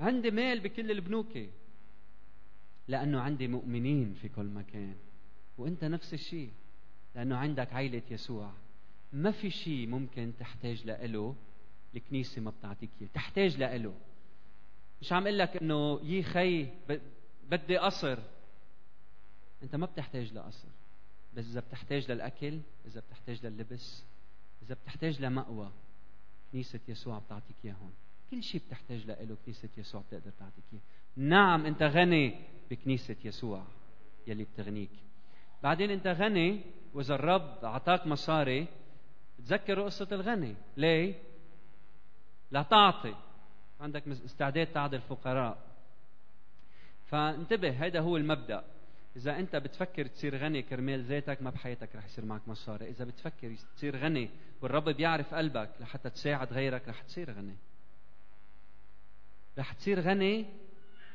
[0.00, 1.38] عندي مال بكل البنوك.
[2.88, 4.94] لأنه عندي مؤمنين في كل مكان.
[5.58, 6.50] وأنت نفس الشيء
[7.14, 8.50] لأنه عندك عيلة يسوع.
[9.12, 11.36] ما في شيء ممكن تحتاج لإله
[11.96, 13.08] الكنيسة ما بتعطيك إياه.
[13.14, 13.94] تحتاج لإله.
[15.00, 16.68] مش عم أقول لك إنه يي خي
[17.50, 18.18] بدي قصر.
[19.62, 20.68] أنت ما بتحتاج لقصر.
[21.34, 24.04] بس إذا بتحتاج للأكل إذا بتحتاج لللبس
[24.62, 25.70] إذا بتحتاج لمأوى
[26.52, 27.90] كنيسة يسوع بتعطيك إياهم.
[28.30, 30.82] كل شيء بتحتاج له كنيسة يسوع بتقدر تعطيك إياه.
[31.16, 32.34] نعم أنت غني.
[32.72, 33.64] بكنيسة يسوع
[34.26, 34.90] يلي بتغنيك.
[35.62, 36.60] بعدين انت غني
[36.94, 38.66] وإذا الرب أعطاك مصاري
[39.38, 40.54] تذكر قصة الغني.
[40.76, 41.14] ليه؟
[42.52, 43.14] لتعطي.
[43.80, 45.58] عندك استعداد تعطي الفقراء.
[47.06, 48.64] فانتبه هذا هو المبدأ.
[49.16, 53.56] إذا أنت بتفكر تصير غني كرمال ذاتك ما بحياتك رح يصير معك مصاري، إذا بتفكر
[53.76, 54.30] تصير غني
[54.62, 57.56] والرب بيعرف قلبك لحتى تساعد غيرك رح تصير غني.
[59.58, 60.46] رح تصير غني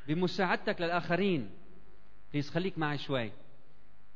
[0.08, 1.50] بمساعدتك للآخرين.
[2.32, 3.32] بليز خليك معي شوي.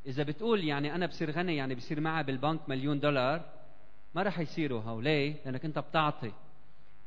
[0.06, 3.42] إذا بتقول يعني أنا بصير غني يعني بصير معي بالبنك مليون دولار
[4.14, 6.32] ما رح يصيروا هو ليه؟ لأنك أنت بتعطي.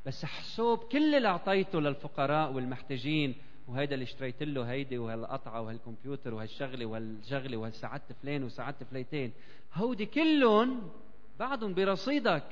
[0.06, 3.36] بس حسوب كل اللي أعطيته للفقراء والمحتاجين
[3.68, 9.32] وهيدا اللي اشتريت له هيدي وهالقطعة وهالكمبيوتر وهالشغلة وهالشغله وهالساعدت فلان وساعدت فليتين
[9.74, 10.92] هودي كلهم
[11.40, 12.44] بعدهم برصيدك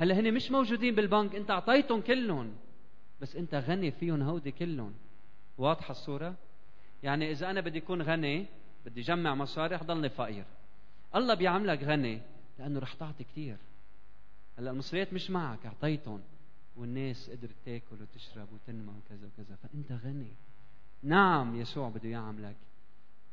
[0.00, 2.52] هلأ هن مش موجودين بالبنك أنت أعطيتهم كلهم
[3.20, 4.94] بس أنت غني فيهم هودي كلهم
[5.58, 6.34] واضحة الصورة؟
[7.02, 8.46] يعني إذا أنا بدي أكون غني
[8.86, 10.44] بدي جمع مصاري رح ضلني فقير.
[11.14, 12.20] الله بيعملك غني
[12.58, 13.56] لأنه رح تعطي كثير
[14.58, 16.22] هلأ المصريات مش معك أعطيتهم.
[16.76, 19.56] والناس قدرت تاكل وتشرب وتنمى وكذا وكذا.
[19.56, 20.32] فأنت غني.
[21.02, 22.56] نعم يسوع بده يعملك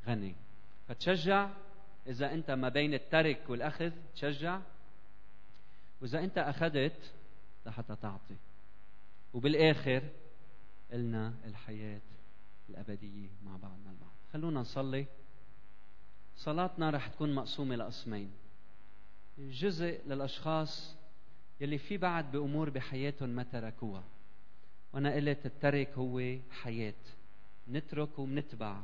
[0.08, 0.36] غني.
[0.88, 1.50] فتشجع.
[2.08, 4.60] إذا أنت ما بين الترك والأخذ تشجع.
[6.02, 7.14] وإذا أنت أخذت
[7.66, 8.36] لحتى تعطي.
[9.34, 10.04] وبالآخر
[10.92, 12.02] قلنا الحياة
[12.70, 14.14] الأبدية مع بعضنا البعض.
[14.34, 15.06] خلونا نصلي.
[16.36, 18.32] صلاتنا رح تكون مقسومة لقسمين.
[19.38, 20.96] جزء للأشخاص
[21.62, 24.04] يلي في بعد بأمور بحياتهم ما تركوها
[24.94, 26.94] وأنا قلت الترك هو حياة.
[27.68, 28.82] نترك وبنتبع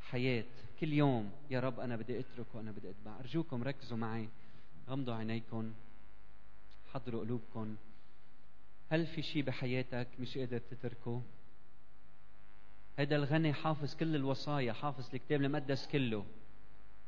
[0.00, 0.44] حياة.
[0.80, 3.20] كل يوم يا رب أنا بدي أترك وأنا بدي أتبع.
[3.20, 4.28] أرجوكم ركزوا معي.
[4.88, 5.72] غمضوا عينيكم.
[6.92, 7.76] حضروا قلوبكم.
[8.90, 11.22] هل في شيء بحياتك مش قادر تتركه؟
[12.98, 16.24] هذا الغني حافظ كل الوصايا حافظ الكتاب المقدس كله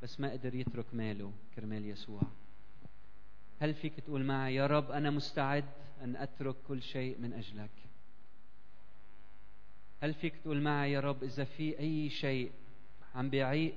[0.02, 2.22] بس ما قدر يترك ماله كرمال يسوع.
[3.60, 5.64] هل فيك تقول معي يا رب أنا مستعد
[6.02, 7.70] أن أترك كل شيء من أجلك.
[10.00, 12.52] هل فيك تقول معي يا رب إذا في أي شيء
[13.14, 13.74] عم بيعيق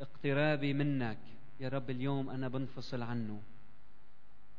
[0.00, 1.18] اقترابي منك
[1.60, 3.42] يا رب اليوم أنا بنفصل عنه.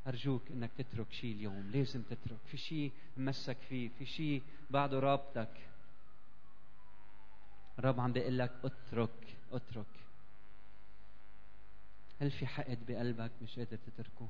[0.08, 2.40] أرجوك أنك تترك شيء اليوم لازم تترك.
[2.52, 5.73] في شيء مسك فيه في شيء بعده رابطك.
[7.80, 9.86] الرب عم بيقول لك اترك اترك.
[12.22, 14.30] هل في حقد بقلبك مش قادر تتركه؟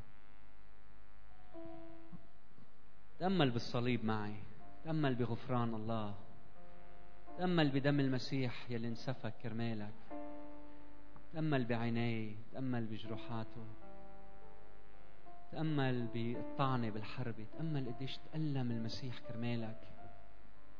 [3.19, 4.35] تأمل بالصليب معي
[4.83, 6.15] تأمل بغفران الله
[7.37, 9.93] تأمل بدم المسيح يلي انسفك كرمالك
[11.33, 13.65] تأمل بعينيه تأمل بجروحاته
[15.51, 19.81] تأمل بالطعنة بالحرب تأمل قديش تألم المسيح كرمالك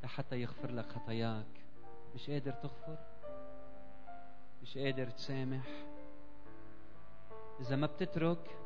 [0.04, 1.63] لحتى يغفر لك خطاياك.
[2.16, 2.98] مش قادر تغفر
[4.62, 5.68] مش قادر تسامح.
[7.60, 8.58] إذا ما بتترك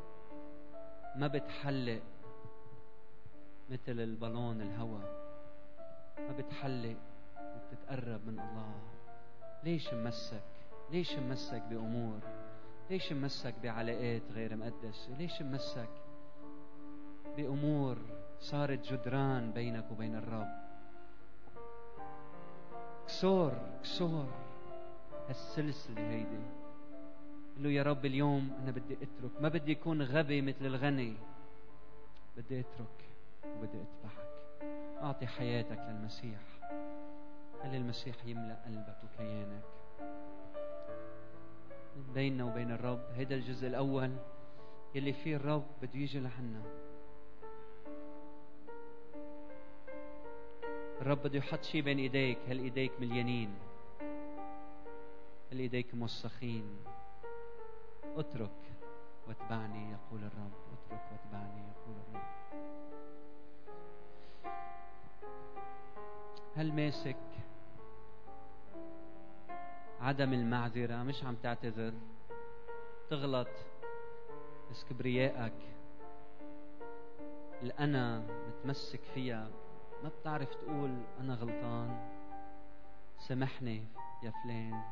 [1.16, 2.02] ما بتحلق
[3.70, 5.18] مثل البالون الهواء
[6.18, 6.96] ما بتحلق
[7.38, 8.74] وبتتقرب من الله.
[9.64, 10.42] ليش ممسك؟
[10.90, 12.20] ليش ممسك بأمور؟
[12.90, 15.88] ليش ممسك بعلاقات غير مقدسة ليش ممسك
[17.36, 17.98] بأمور
[18.38, 20.67] صارت جدران بينك وبين الرب؟
[23.08, 24.26] كسور كسور.
[25.28, 26.44] هالسلسلة هيدي.
[27.56, 29.40] قل له يا رب اليوم أنا بدي أترك.
[29.40, 31.16] ما بدي أكون غبي مثل الغني.
[32.36, 33.04] بدي أترك
[33.46, 34.28] وبدي أتبعك
[35.02, 36.40] أعطي حياتك للمسيح.
[37.62, 39.64] خلي المسيح يملأ قلبك وكيانك.
[42.14, 44.10] بيننا وبين الرب هيدا الجزء الأول.
[44.94, 46.62] يلي فيه الرب بده يجي لعنا
[51.08, 53.54] الرب بده يحط شيء بين إيديك هل إيديك مليانين
[55.52, 56.84] هل إيديك موسخين؟
[58.16, 58.50] اترك
[59.28, 60.52] واتبعني يقول الرب.
[60.72, 62.22] اترك واتبعني يقول الرب.
[66.56, 67.16] هل ماسك
[70.00, 71.92] عدم المعذرة؟ مش عم تعتذر.
[73.10, 73.48] تغلط.
[74.70, 75.52] بس كبريائك
[77.62, 79.67] الأنا متمسك فيها.
[80.02, 82.08] ما بتعرف تقول أنا غلطان؟
[83.18, 83.84] سامحني
[84.22, 84.82] يا فلان.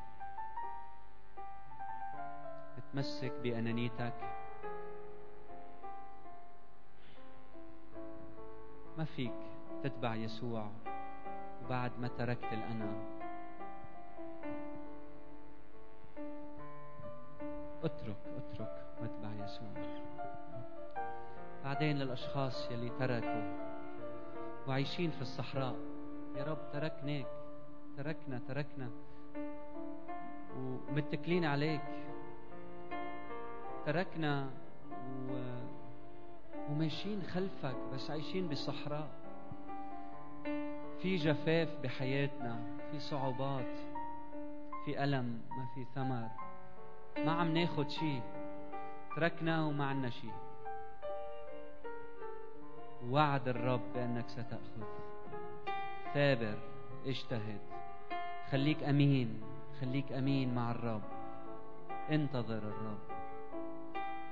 [2.79, 4.15] متمسك بأنانيتك؟
[8.99, 9.35] ما فيك
[9.83, 10.71] تتبع يسوع
[11.65, 13.17] وبعد ما تركت الأنا.
[17.85, 19.69] اترك اترك واتبع يسوع.
[21.65, 23.66] بعدين للأشخاص يلي تركوا
[24.69, 25.77] وعايشين في الصحراء.
[26.37, 27.27] يا رب تركناك
[27.97, 28.91] تركنا تركنا.
[30.57, 31.81] ومتكلين عليك.
[33.87, 34.51] تركنا
[35.29, 35.33] و...
[36.71, 39.09] وماشيين خلفك بس عايشين بالصحراء.
[41.03, 43.79] في جفاف بحياتنا في صعوبات
[44.85, 46.29] في ألم ما في ثمر.
[47.25, 48.23] ما عم ناخد شيء
[49.17, 50.33] تركنا وما عنا شيء
[53.05, 54.83] وعد الرب بأنك ستأخذ.
[56.15, 56.59] ثابر
[57.07, 57.61] اجتهد.
[58.51, 59.41] خليك أمين
[59.81, 61.03] خليك أمين مع الرب.
[62.11, 62.99] انتظر الرب.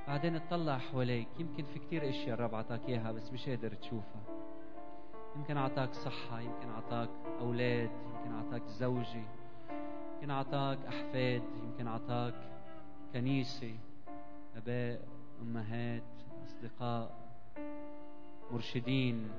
[0.07, 1.29] بعدين اطلع حواليك.
[1.39, 4.23] يمكن في كتير أشياء الرب عطاك إياها بس مش قادر تشوفها.
[5.37, 7.09] يمكن عطاك صحة يمكن عطاك
[7.41, 9.25] أولاد يمكن عطاك زوجة
[10.15, 12.35] يمكن عطاك أحفاد يمكن عطاك
[13.13, 13.75] كنيسة
[14.57, 15.01] أباء
[15.43, 16.03] أمهات
[16.45, 17.25] أصدقاء.
[18.55, 19.31] مرشدين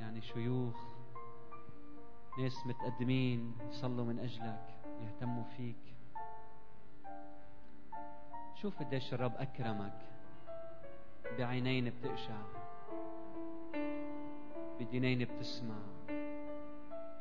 [0.00, 0.74] يعني شيوخ
[2.38, 5.94] ناس متقدمين يصلوا من أجلك يهتموا فيك.
[8.54, 9.98] شوف قديش الرب أكرمك.
[11.38, 12.42] بعينين بتقشع
[14.80, 15.78] بدينين بتسمع.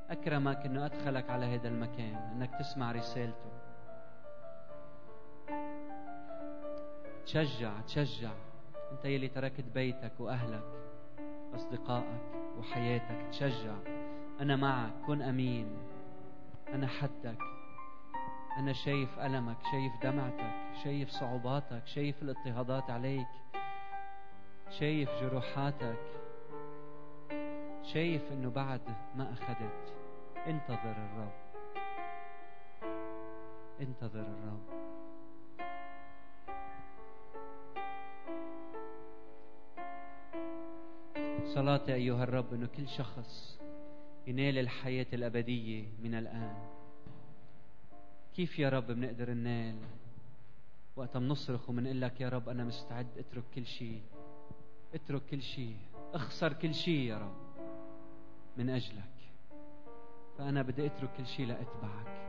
[0.10, 3.52] أكرمك أنه أدخلك على هذا المكان أنك تسمع رسالته.
[7.26, 8.32] تشجع تشجع.
[8.92, 10.93] أنت يلي تركت بيتك وأهلك.
[11.56, 12.22] أصدقائك
[12.60, 13.76] وحياتك تشجع.
[14.40, 15.68] أنا معك كن أمين.
[16.74, 17.38] أنا حدك.
[18.58, 23.28] أنا شايف ألمك شايف دمعتك شايف صعوباتك شايف الاضطهادات عليك.
[24.70, 26.00] شايف جروحاتك.
[27.84, 28.82] شايف إنه بعد
[29.16, 29.94] ما أخذت.
[30.48, 31.32] انتظر الرب.
[33.82, 34.93] انتظر الرب.
[41.54, 43.60] صلاتي أيها الرب أنه كل شخص
[44.28, 46.56] ينال الحياة الأبدية من الآن.
[48.36, 49.76] كيف يا رب بنقدر ننال؟
[50.96, 54.02] وقت بنصرخ وبنقول لك يا رب أنا مستعد أترك كل شيء.
[54.94, 55.78] أترك كل شيء.
[56.14, 57.36] أخسر كل شيء يا رب
[58.58, 59.14] من أجلك.
[60.38, 62.24] فأنا بدي أترك كل شيء لأتبعك.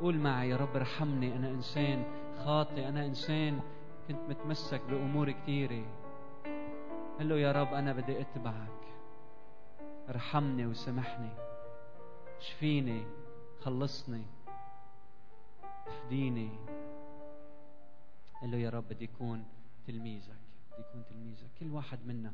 [0.00, 2.04] قول معي يا رب ارحمني أنا إنسان
[2.44, 3.60] خاطئ أنا إنسان
[4.08, 5.99] كنت متمسك بأمور كثيرة.
[7.20, 8.80] قل له يا رب أنا بدي أتبعك.
[10.08, 11.30] ارحمني وسامحني.
[12.40, 13.04] شفيني.
[13.60, 14.22] خلصني.
[15.86, 16.50] افديني
[18.42, 19.44] قل له يا رب بدي أكون
[19.86, 20.40] تلميذك.
[20.72, 21.46] بدي أكون تلميذك.
[21.60, 22.32] كل واحد منا.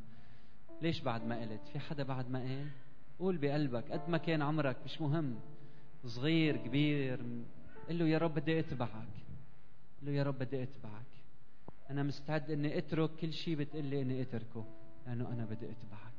[0.82, 2.70] ليش بعد ما قلت؟ في حدا بعد ما قال؟
[3.18, 3.92] قول بقلبك.
[3.92, 5.34] قد ما كان عمرك مش مهم.
[6.04, 7.20] صغير كبير.
[7.88, 9.08] قل له يا رب بدي أتبعك.
[10.02, 11.15] له يا رب بدي أتبعك.
[11.90, 14.64] أنا مستعد إني أترك كل شيء بتقول لي إني أتركه
[15.06, 16.15] لأنه أنا بدي أتبعك.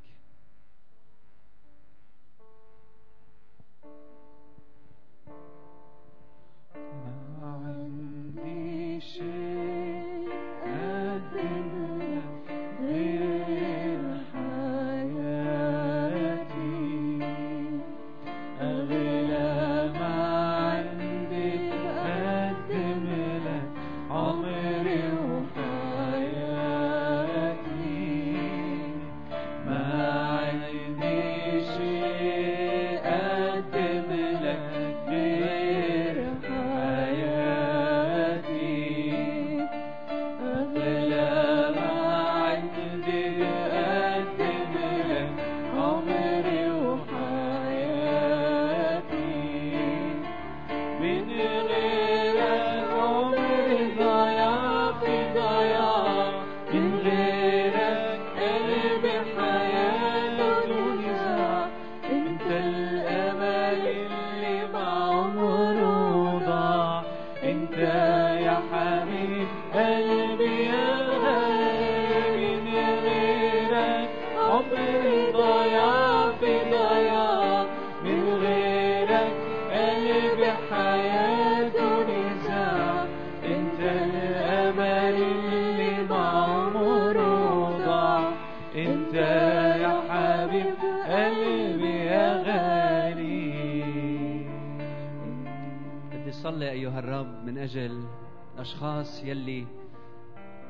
[99.08, 99.66] الأشخاص يلي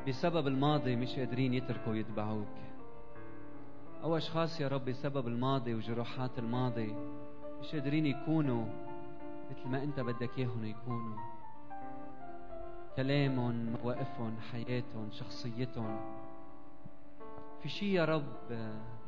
[0.08, 2.48] بسبب الماضي مش قادرين يتركوا يتبعوك.
[4.02, 6.94] أو أشخاص يا رب بسبب الماضي وجروحات الماضي
[7.60, 8.64] مش قادرين يكونوا
[9.50, 11.18] مثل ما أنت بدك إياهم يكونوا.
[12.96, 16.00] كلامهم مواقفهم حياتهم شخصيتهم
[17.62, 18.24] في شيء يا رب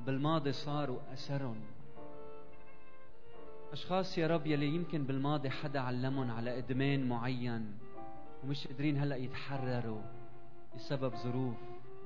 [0.07, 1.57] بالماضي صار وأثرهم
[3.73, 7.90] أشخاص يا رب يلي يمكن بالماضي حدا علمهم على إدمان معين.
[8.45, 10.03] ومش قادرين هلأ يتحرروا
[10.77, 11.57] بسبب ظروف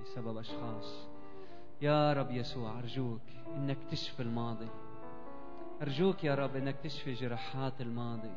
[0.03, 1.07] بسبب أشخاص.
[1.83, 3.21] يا رب يسوع أرجوك
[3.57, 4.69] إنك تشفي الماضي.
[5.83, 8.33] أرجوك يا رب إنك تشفي جراحات الماضي.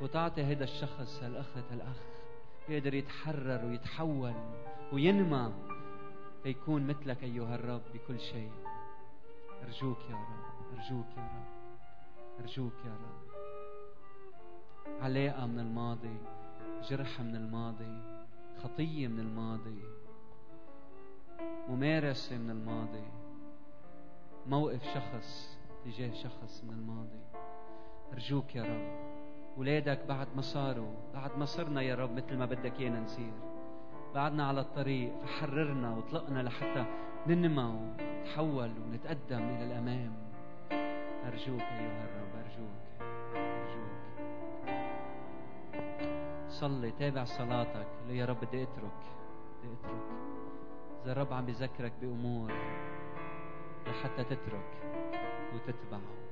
[0.00, 1.96] وتعطي هذا الشخص هالأخت هالأخ
[2.68, 4.34] يقدر يتحرر ويتحول
[4.92, 5.52] وينمى
[6.44, 8.52] ليكون مثلك أيها الرب بكل شيء.
[9.64, 11.48] أرجوك يا رب أرجوك يا رب
[12.40, 13.28] أرجوك يا رب.
[15.02, 16.16] علاقة من الماضي.
[16.82, 18.02] جرح من الماضي
[18.62, 19.82] خطية من الماضي
[21.68, 23.04] ممارسة من الماضي
[24.46, 27.20] موقف شخص تجاه شخص من الماضي.
[28.12, 28.98] أرجوك يا رب
[29.56, 33.32] ولادك بعد ما صاروا بعد ما صرنا يا رب مثل ما بدك إيانا نصير.
[34.14, 36.84] بعدنا على الطريق فحررنا واطلقنا لحتى
[37.26, 40.12] ننمى ونتحول ونتقدم إلى الأمام.
[41.26, 42.87] أرجوك أيها الرب أرجوك.
[46.60, 47.86] صلي تابع صلاتك.
[47.86, 49.00] قل له يا رب بدي أترك
[49.62, 50.06] بدي أترك.
[51.04, 52.52] إذا الرب عم بذكرك بأمور
[53.86, 54.70] لحتى تترك
[55.54, 56.27] وتتبعه.